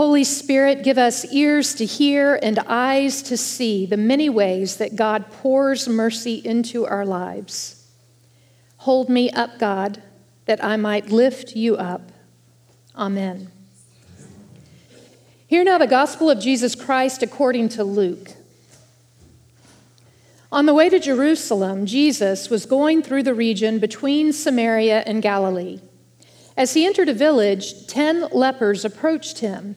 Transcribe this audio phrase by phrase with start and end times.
[0.00, 4.96] Holy Spirit, give us ears to hear and eyes to see the many ways that
[4.96, 7.86] God pours mercy into our lives.
[8.78, 10.02] Hold me up, God,
[10.46, 12.12] that I might lift you up.
[12.96, 13.52] Amen.
[15.46, 18.30] Hear now the gospel of Jesus Christ according to Luke.
[20.50, 25.82] On the way to Jerusalem, Jesus was going through the region between Samaria and Galilee.
[26.56, 29.76] As he entered a village, ten lepers approached him.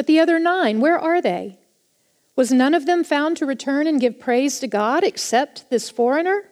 [0.00, 1.58] But the other nine, where are they?
[2.34, 6.44] Was none of them found to return and give praise to God except this foreigner?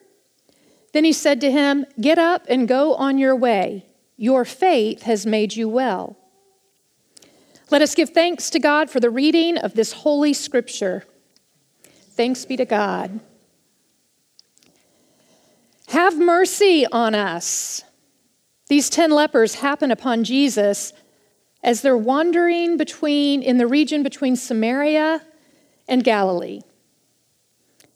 [0.93, 3.87] Then he said to him, Get up and go on your way.
[4.19, 6.19] Your faith has made you well.
[7.71, 11.07] Let us give thanks to God for the reading of this holy scripture.
[12.11, 13.19] Thanks be to God.
[15.87, 17.83] Have mercy on us.
[18.69, 20.93] These 10 lepers happen upon Jesus
[21.63, 25.23] as they're wandering between in the region between Samaria
[25.89, 26.61] and Galilee.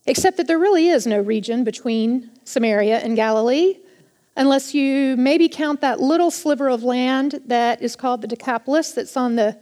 [0.06, 3.78] Except that there really is no region between Samaria and Galilee,
[4.36, 9.16] unless you maybe count that little sliver of land that is called the Decapolis, that's
[9.16, 9.56] on the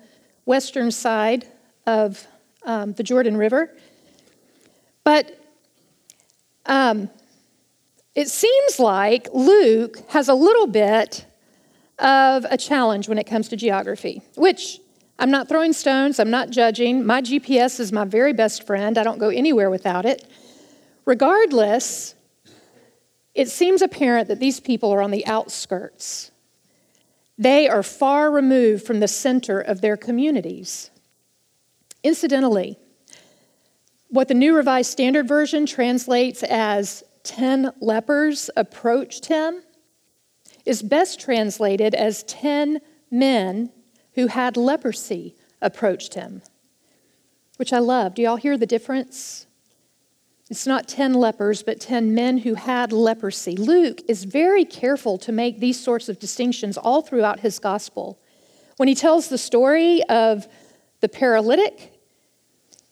[0.46, 1.46] western side
[1.86, 2.26] of
[2.64, 3.74] um, the Jordan River.
[5.04, 5.38] But
[6.66, 7.10] um,
[8.14, 11.26] it seems like Luke has a little bit
[12.00, 14.80] of a challenge when it comes to geography, which
[15.18, 17.04] I'm not throwing stones, I'm not judging.
[17.04, 20.26] My GPS is my very best friend, I don't go anywhere without it.
[21.04, 22.14] Regardless,
[23.34, 26.30] it seems apparent that these people are on the outskirts.
[27.36, 30.91] They are far removed from the center of their communities.
[32.02, 32.78] Incidentally,
[34.08, 39.62] what the New Revised Standard Version translates as 10 lepers approached him
[40.70, 43.72] is best translated as 10 men
[44.14, 46.42] who had leprosy approached him,
[47.56, 48.14] which I love.
[48.14, 49.48] Do y'all hear the difference?
[50.48, 53.56] It's not 10 lepers, but 10 men who had leprosy.
[53.56, 58.20] Luke is very careful to make these sorts of distinctions all throughout his gospel.
[58.76, 60.47] When he tells the story of
[61.00, 62.00] the paralytic,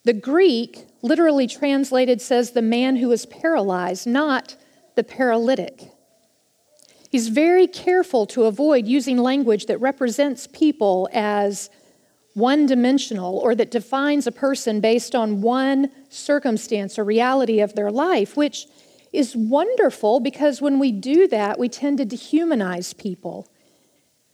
[0.03, 4.57] the Greek literally translated says the man who was paralyzed, not
[4.97, 5.93] the paralytic.
[7.09, 11.71] He's very careful to avoid using language that represents people as
[12.35, 17.91] one dimensional or that defines a person based on one circumstance or reality of their
[17.91, 18.67] life, which
[19.13, 23.49] is wonderful because when we do that, we tend to dehumanize people.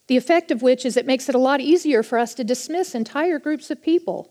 [0.08, 2.94] The effect of which is it makes it a lot easier for us to dismiss
[2.94, 4.30] entire groups of people.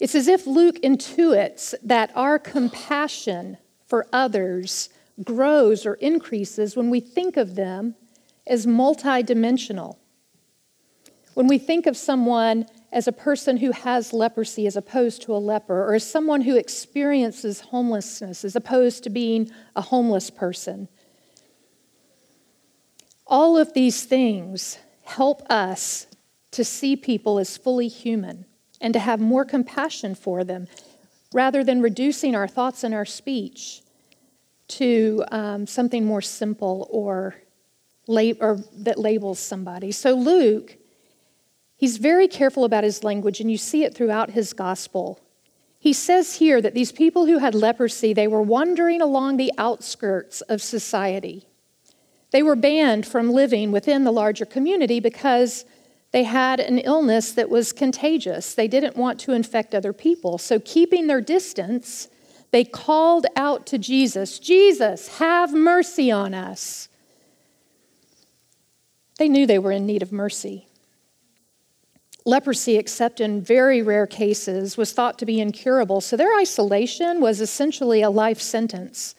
[0.00, 4.88] It's as if Luke intuits that our compassion for others
[5.22, 7.94] grows or increases when we think of them
[8.46, 9.96] as multidimensional.
[11.34, 15.38] When we think of someone as a person who has leprosy as opposed to a
[15.38, 20.88] leper, or as someone who experiences homelessness as opposed to being a homeless person.
[23.26, 26.06] All of these things help us
[26.52, 28.44] to see people as fully human
[28.80, 30.68] and to have more compassion for them
[31.32, 33.82] rather than reducing our thoughts and our speech
[34.68, 37.34] to um, something more simple or,
[38.06, 39.92] lab- or that labels somebody.
[39.92, 40.76] So Luke,
[41.76, 45.20] he's very careful about his language, and you see it throughout his gospel.
[45.78, 50.40] He says here that these people who had leprosy, they were wandering along the outskirts
[50.42, 51.46] of society.
[52.30, 55.64] They were banned from living within the larger community because
[56.10, 58.54] they had an illness that was contagious.
[58.54, 60.38] They didn't want to infect other people.
[60.38, 62.08] So, keeping their distance,
[62.54, 66.88] they called out to Jesus Jesus, have mercy on us.
[69.18, 70.68] They knew they were in need of mercy.
[72.24, 77.40] Leprosy, except in very rare cases, was thought to be incurable, so their isolation was
[77.40, 79.16] essentially a life sentence.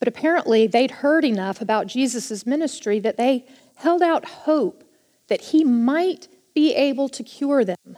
[0.00, 3.44] But apparently, they'd heard enough about Jesus' ministry that they
[3.76, 4.82] held out hope
[5.28, 7.96] that he might be able to cure them.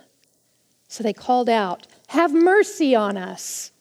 [0.88, 3.72] So they called out, Have mercy on us.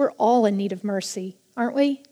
[0.00, 2.02] We're all in need of mercy, aren't we?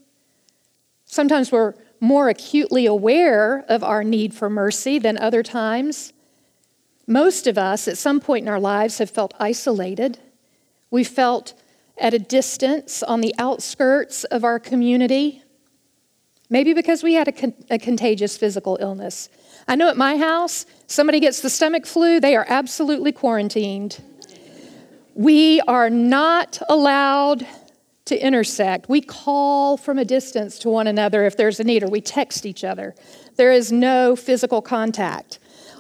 [1.07, 6.13] Sometimes we're more acutely aware of our need for mercy than other times.
[7.07, 10.19] Most of us, at some point in our lives, have felt isolated.
[10.91, 11.55] We felt
[11.97, 15.43] at a distance on the outskirts of our community,
[16.51, 19.31] maybe because we had a, con- a, contagious physical illness.
[19.67, 24.03] I know at my house, somebody gets the stomach flu, they are absolutely quarantined.
[25.15, 27.47] We are not allowed
[28.09, 28.89] to intersect.
[28.89, 32.45] We call from a distance to one another if there's a need, or we text
[32.45, 32.95] each other.
[33.37, 35.39] There is no physical contact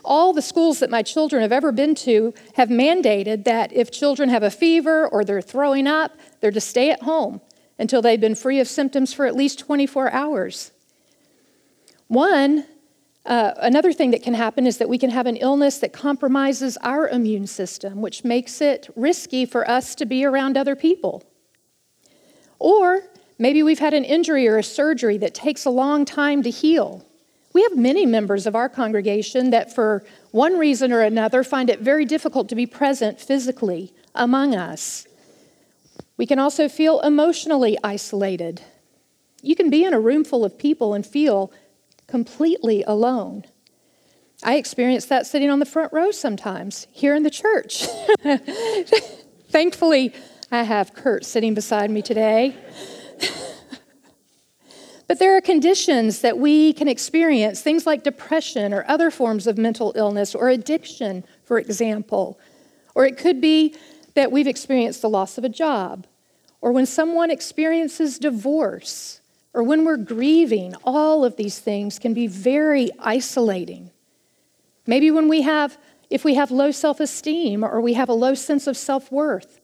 [0.09, 4.31] all the schools that my children have ever been to have mandated that if children
[4.31, 7.41] have a fever or they're throwing up, they're to stay at home
[7.79, 10.73] until they've been free of symptoms for at least 24 hours.
[12.09, 12.65] One,
[13.27, 16.79] uh, another thing that can happen is that we can have an illness that compromises
[16.79, 21.23] our immune system, which makes it risky for us to be around other people.
[22.59, 23.03] Or
[23.39, 27.05] maybe we've had an injury or a surgery that takes a long time to heal.
[27.53, 31.81] We have many members of our congregation that, for one reason or another, find it
[31.81, 35.07] very difficult to be present physically among us.
[36.17, 38.63] We can also feel emotionally isolated.
[39.43, 41.53] You can be in a room full of people and feel
[42.07, 43.45] completely alone.
[44.43, 47.87] I experience that sitting on the front row sometimes here in the church.
[49.51, 50.13] Thankfully,
[50.51, 52.57] I have Kurt sitting beside me today.
[55.09, 59.57] But there are conditions that we can experience, things like depression or other forms of
[59.57, 62.39] mental illness or addiction, for example.
[62.95, 63.75] Or it could be
[64.13, 66.07] that we've experienced the loss of a job,
[66.61, 69.23] or when someone experiences divorce,
[69.55, 70.75] or when we're grieving.
[70.85, 73.91] All of these things can be very isolating.
[74.87, 75.79] Maybe when we have,
[76.11, 79.58] if we have low self esteem or we have a low sense of self worth,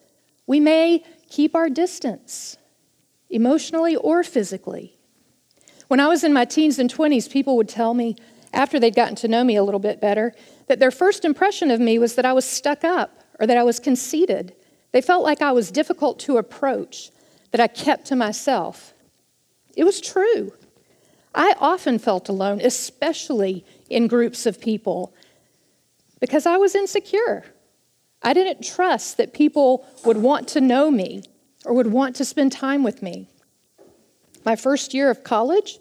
[0.46, 2.56] we may keep our distance,
[3.30, 4.96] emotionally or physically.
[5.88, 8.16] When I was in my teens and 20s, people would tell me,
[8.52, 10.34] after they'd gotten to know me a little bit better,
[10.68, 13.64] that their first impression of me was that I was stuck up or that I
[13.64, 14.54] was conceited.
[14.92, 17.10] They felt like I was difficult to approach,
[17.50, 18.94] that I kept to myself.
[19.76, 20.52] It was true.
[21.34, 25.12] I often felt alone, especially in groups of people,
[26.20, 27.44] because I was insecure.
[28.24, 31.22] I didn't trust that people would want to know me
[31.64, 33.28] or would want to spend time with me.
[34.44, 35.78] My first year of college,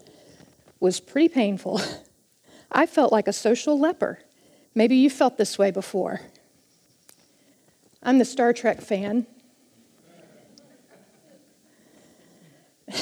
[0.84, 1.80] was pretty painful.
[2.70, 4.18] I felt like a social leper.
[4.74, 6.20] Maybe you felt this way before.
[8.02, 9.26] I'm the Star Trek fan.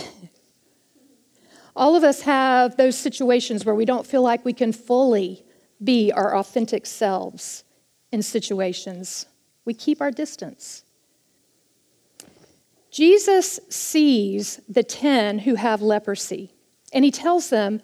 [1.75, 5.45] All of us have those situations where we don't feel like we can fully
[5.83, 7.65] be our authentic selves
[8.13, 9.27] in situations.
[9.65, 10.85] We keep our distance.
[12.91, 16.53] Jesus sees the 10 who have leprosy.
[16.93, 17.81] And he tells them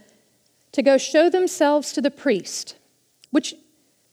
[0.72, 2.76] to go show themselves to the priest,
[3.30, 3.54] which,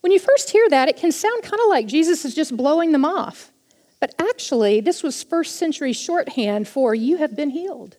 [0.00, 2.92] when you first hear that, it can sound kind of like Jesus is just blowing
[2.92, 3.52] them off.
[4.00, 7.98] But actually, this was first century shorthand for you have been healed.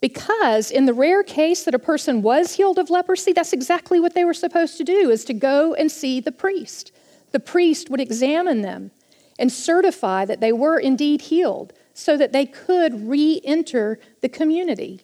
[0.00, 4.14] Because in the rare case that a person was healed of leprosy, that's exactly what
[4.14, 6.90] they were supposed to do is to go and see the priest.
[7.30, 8.90] The priest would examine them
[9.38, 15.02] and certify that they were indeed healed so that they could re-enter the community.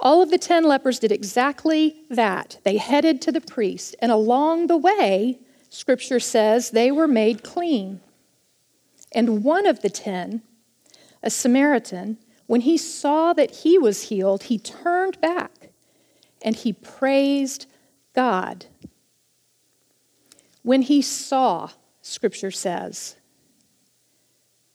[0.00, 2.58] All of the 10 lepers did exactly that.
[2.64, 5.38] They headed to the priest, and along the way,
[5.70, 8.00] scripture says they were made clean.
[9.12, 10.42] And one of the 10,
[11.22, 15.70] a Samaritan, when he saw that he was healed, he turned back
[16.42, 17.66] and he praised
[18.14, 18.66] God.
[20.62, 21.70] When he saw,
[22.04, 23.16] scripture says,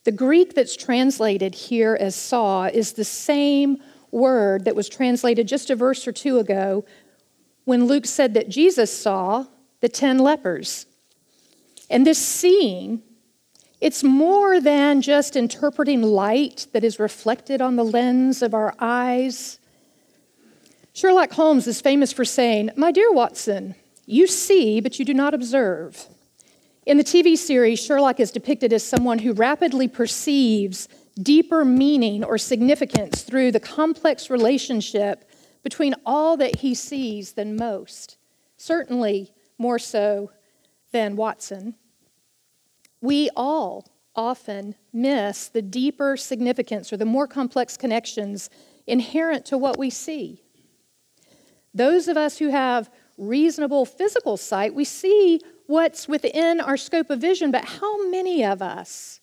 [0.03, 3.77] the Greek that's translated here as saw is the same
[4.12, 6.83] word that was translated just a verse or two ago
[7.65, 9.45] when Luke said that Jesus saw
[9.81, 10.88] the 10 lepers.
[11.89, 13.03] And this seeing,
[13.79, 19.59] it's more than just interpreting light that is reflected on the lens of our eyes.
[20.93, 23.75] Sherlock Holmes is famous for saying, My dear Watson,
[24.07, 26.07] you see, but you do not observe.
[26.89, 30.88] In the TV series, Sherlock is depicted as someone who rapidly perceives
[31.22, 35.29] deeper meaning or significance through the complex relationship
[35.62, 38.17] between all that he sees than most,
[38.58, 40.31] certainly more so
[40.91, 41.75] than Watson.
[43.01, 48.50] We all often miss the deeper significance or the more complex connections
[48.88, 50.41] inherent to what we see.
[51.72, 57.21] Those of us who have reasonable physical sight, we see what's within our scope of
[57.21, 59.21] vision, but how many of us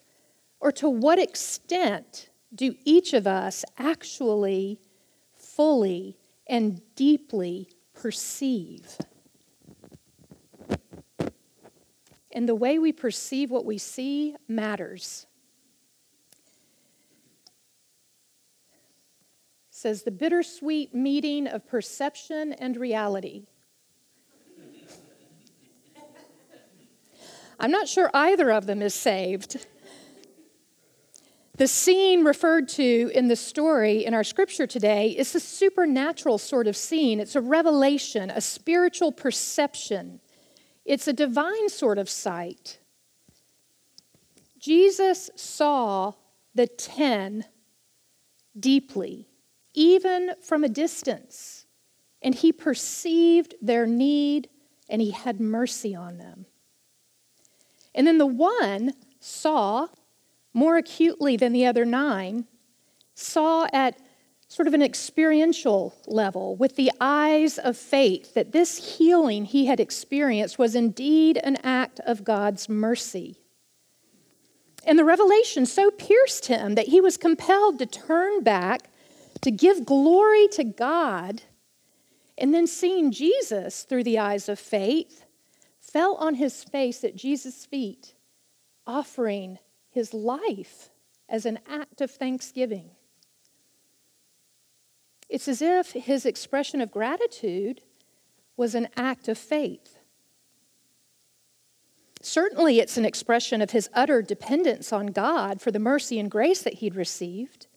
[0.61, 4.79] or to what extent do each of us actually
[5.37, 8.97] fully and deeply perceive.
[12.31, 15.27] And the way we perceive what we see matters.
[19.69, 23.47] says the bittersweet meeting of perception and reality.
[27.59, 29.67] I'm not sure either of them is saved.
[31.57, 36.67] The scene referred to in the story in our scripture today is a supernatural sort
[36.67, 37.19] of scene.
[37.19, 40.21] It's a revelation, a spiritual perception.
[40.85, 42.79] It's a divine sort of sight.
[44.59, 46.13] Jesus saw
[46.55, 47.47] the ten
[48.59, 49.29] deeply,
[49.73, 51.67] even from a distance,
[52.21, 54.49] and he perceived their need
[54.89, 56.47] and he had mercy on them.
[57.97, 59.89] And then the one saw
[60.53, 62.47] more acutely than the other nine,
[63.15, 63.99] saw at
[64.49, 69.81] sort of an experiential level with the eyes of faith that this healing he had
[69.81, 73.41] experienced was indeed an act of God's mercy.
[74.87, 78.89] And the revelation so pierced him that he was compelled to turn back
[79.41, 81.43] to give glory to God.
[82.39, 85.26] And then seeing Jesus through the eyes of faith,
[85.97, 88.13] fell on his face at Jesus' feet,
[88.87, 90.91] offering his life
[91.27, 92.91] as an act of thanksgiving.
[95.31, 97.81] It's as if his expression of gratitude
[98.59, 99.97] was an act of faith.
[102.21, 106.61] Certainly, it's an expression of his utter dependence on God for the mercy and grace
[106.61, 107.69] that he'd received.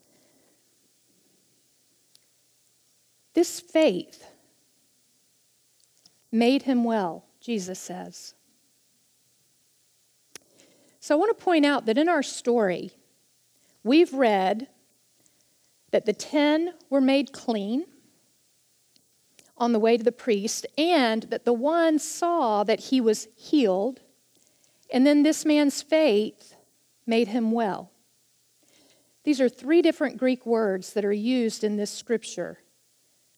[3.33, 4.25] This faith
[6.33, 8.33] made him well, Jesus says.
[10.99, 12.91] So I want to point out that in our story,
[13.83, 14.67] we've read
[15.91, 17.85] that the ten were made clean
[19.57, 23.99] on the way to the priest, and that the one saw that he was healed,
[24.91, 26.55] and then this man's faith
[27.05, 27.91] made him well.
[29.25, 32.59] These are three different Greek words that are used in this scripture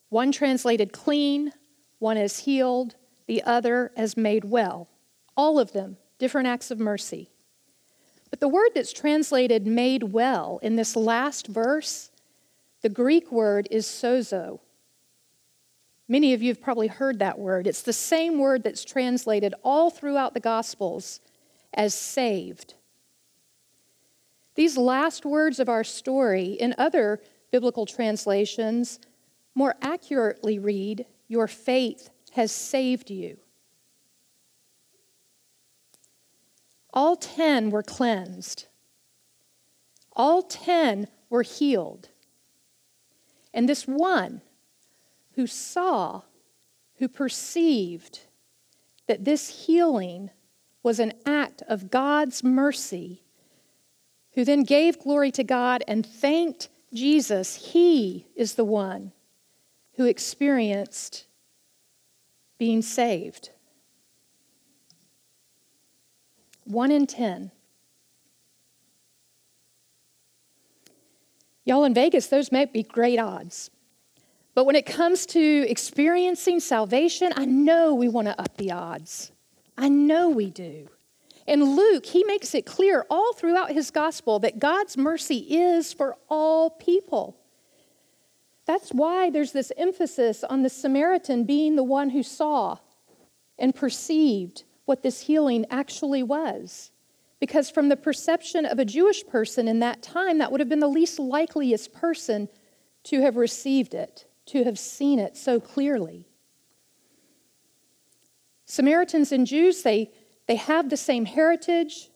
[0.10, 1.53] one translated clean,
[2.00, 2.96] one as healed,
[3.31, 4.89] the other as made well.
[5.38, 7.29] All of them different acts of mercy.
[8.29, 12.11] But the word that's translated made well in this last verse,
[12.81, 14.59] the Greek word is sozo.
[16.09, 17.67] Many of you have probably heard that word.
[17.67, 21.21] It's the same word that's translated all throughout the Gospels
[21.73, 22.73] as saved.
[24.55, 29.00] These last words of our story in other biblical translations
[29.55, 33.38] more accurately read, Your faith has saved you.
[36.93, 38.65] All 10 were cleansed.
[40.13, 42.09] All 10 were healed.
[43.53, 44.41] And this one
[45.35, 46.21] who saw,
[46.97, 48.19] who perceived
[49.07, 50.29] that this healing
[50.83, 53.23] was an act of God's mercy,
[54.33, 59.11] who then gave glory to God and thanked Jesus, he is the one
[59.95, 61.25] who experienced
[62.62, 63.50] being saved.
[66.63, 67.50] One in ten.
[71.65, 73.72] Y'all in Vegas, those may be great odds.
[74.53, 79.32] But when it comes to experiencing salvation, I know we want to up the odds.
[79.75, 80.88] I know we do.
[81.48, 86.15] And Luke, he makes it clear all throughout his gospel that God's mercy is for
[86.30, 87.40] all people.
[88.72, 92.78] That's why there's this emphasis on the Samaritan being the one who saw
[93.60, 96.90] and perceived what this healing actually was.
[97.42, 100.80] Because from the perception of a Jewish person in that time, that would have been
[100.80, 102.48] the least likeliest person
[103.04, 106.25] to have received it, to have seen it so clearly.
[108.63, 110.12] Samaritans and Jews, they,
[110.48, 112.10] they have the same heritage.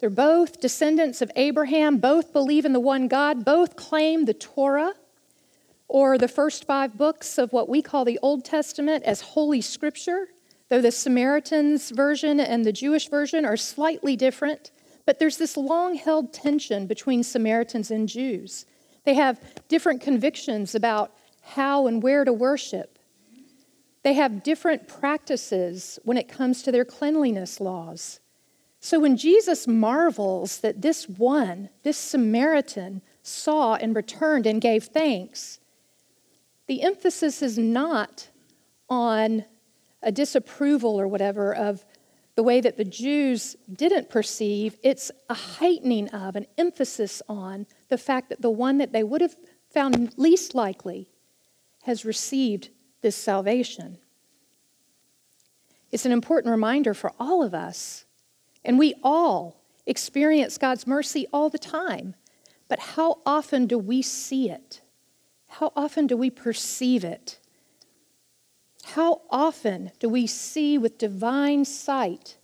[0.00, 4.92] They're both descendants of Abraham, both believe in the one God, both claim the Torah,
[5.88, 10.28] or the first five books of what we call the Old Testament as Holy Scripture
[10.68, 14.70] though the Samaritans version and the Jewish version are slightly different,
[15.06, 18.66] but there's this long held tension between Samaritans and Jews.
[19.04, 22.98] They have different convictions about how and where to worship.
[24.02, 28.20] They have different practices when it comes to their cleanliness laws.
[28.80, 35.58] So when Jesus marvels that this one, this Samaritan, saw and returned and gave thanks,
[36.68, 38.28] the emphasis is not
[38.88, 39.44] on
[40.02, 41.84] a disapproval or whatever of
[42.36, 47.98] the way that the Jews didn't perceive, it's a heightening of, an emphasis on the
[47.98, 49.34] fact that the one that they would have
[49.72, 51.10] found least likely
[51.82, 52.68] has received
[53.00, 53.98] this salvation.
[55.90, 58.04] It's an important reminder for all of us,
[58.64, 62.14] and we all experience God's mercy all the time.
[62.68, 64.82] But how often do we see it?
[65.48, 67.38] How often do we perceive it?
[68.84, 72.38] How often do we see with divine sight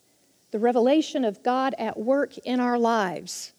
[0.51, 3.53] the revelation of God at work in our lives?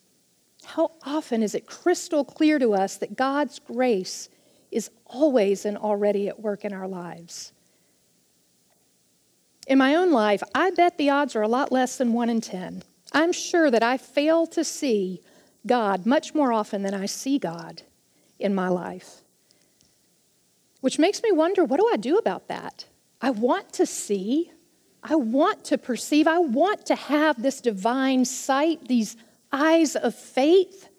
[0.66, 4.30] How often is it crystal clear to us that God's grace
[4.72, 7.54] is always and already at work in our lives?
[9.68, 12.42] In my own life, I bet the odds are a lot less than 1 in
[12.42, 12.84] 10.
[13.14, 15.22] I'm sure that I fail to see
[15.66, 17.82] God much more often than I see God
[18.38, 19.24] in my life.
[20.86, 22.86] Which makes me wonder what do I do about that?
[23.20, 24.52] I want to see,
[25.02, 29.18] I want to perceive, I want to have this divine sight, these
[29.52, 30.90] eyes of faith.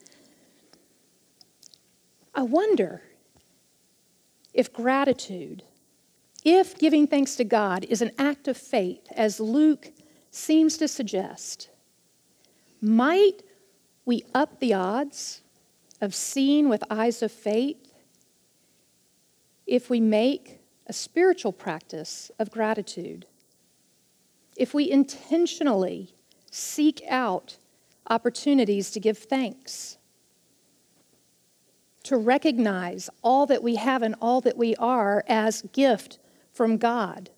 [2.34, 3.00] I wonder
[4.52, 5.62] if gratitude,
[6.44, 9.92] if giving thanks to God is an act of faith, as Luke
[10.32, 11.68] seems to suggest,
[12.80, 13.44] might
[14.04, 15.42] we up the odds
[16.00, 17.85] of seeing with eyes of faith
[19.66, 23.26] if we make a spiritual practice of gratitude?
[24.56, 26.14] If we intentionally
[26.50, 27.58] seek out
[28.08, 29.98] opportunities to give thanks,
[32.04, 36.18] to recognize all that we have and all that we are as gift
[36.52, 37.30] from God.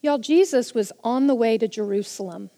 [0.00, 2.50] Y'all, Jesus was on the way to Jerusalem.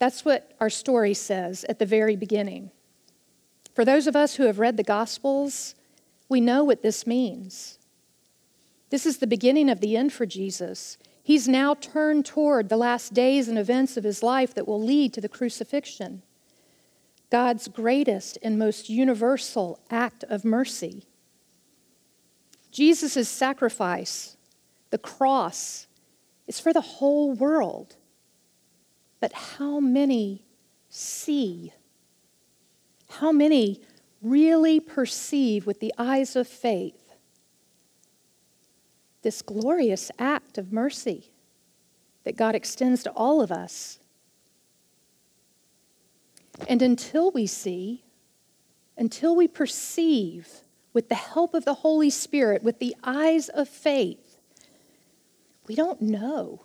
[0.00, 2.70] That's what our story says at the very beginning.
[3.74, 5.74] For those of us who have read the Gospels,
[6.28, 7.78] we know what this means.
[8.90, 10.98] This is the beginning of the end for Jesus.
[11.22, 15.12] He's now turned toward the last days and events of his life that will lead
[15.14, 16.22] to the crucifixion.
[17.30, 21.04] God's greatest and most universal act of mercy.
[22.72, 24.36] Jesus' sacrifice,
[24.90, 25.86] the cross,
[26.48, 27.96] is for the whole world.
[29.20, 30.44] But how many
[30.88, 31.72] see?
[33.10, 33.80] How many
[34.22, 36.96] really perceive with the eyes of faith
[39.22, 41.30] this glorious act of mercy
[42.24, 43.98] that God extends to all of us?
[46.68, 48.04] And until we see,
[48.96, 50.48] until we perceive
[50.92, 54.38] with the help of the Holy Spirit, with the eyes of faith,
[55.66, 56.62] we don't know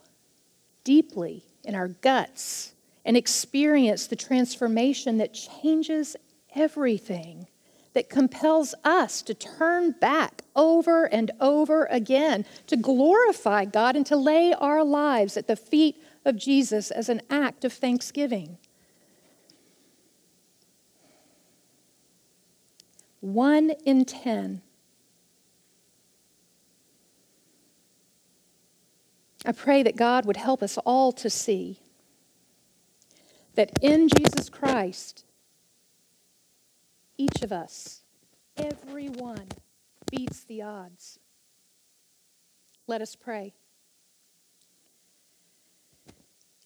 [0.84, 6.16] deeply in our guts and experience the transformation that changes
[6.56, 7.48] everything,
[7.94, 14.16] that compels us to turn back over and over again, to glorify God and to
[14.18, 18.58] lay our lives at the feet of Jesus as an act of thanksgiving.
[23.22, 24.62] One in ten
[29.46, 31.80] I pray that God would help us all to see
[33.54, 35.25] that in Jesus Christ,
[37.18, 38.04] each of us,
[38.58, 39.48] everyone,
[40.12, 41.20] beats the odds.
[42.88, 43.54] Let us pray.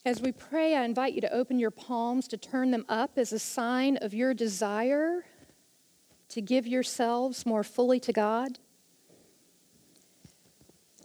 [0.05, 3.31] As we pray, I invite you to open your palms, to turn them up as
[3.31, 5.25] a sign of your desire
[6.29, 8.59] to give yourselves more fully to God.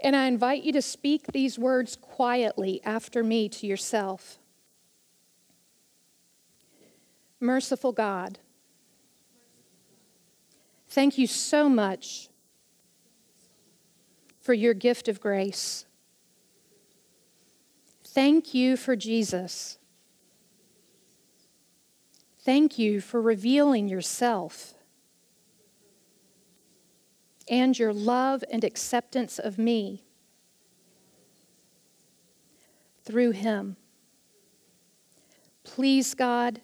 [0.03, 4.39] And I invite you to speak these words quietly after me to yourself.
[7.41, 8.39] Merciful God,
[10.89, 12.29] thank you so much
[14.41, 15.87] for your gift of grace.
[18.05, 19.79] Thank you for Jesus.
[22.45, 24.75] Thank you for revealing yourself
[27.49, 30.05] and your love and acceptance of me
[33.03, 33.77] through him.
[35.63, 36.61] Please, God,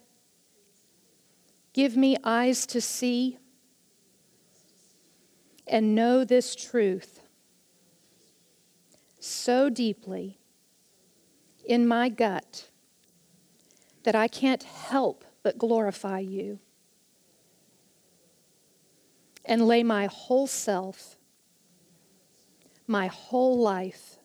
[1.72, 3.38] give me eyes to see
[5.70, 7.20] and know this truth
[9.20, 10.38] so deeply
[11.64, 12.68] in my gut
[14.02, 16.58] that I can't help but glorify you
[19.44, 21.16] and lay my whole self,
[22.88, 24.16] my whole life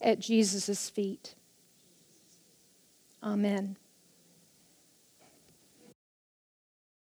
[0.00, 1.34] at Jesus' feet.
[3.22, 3.76] Amen.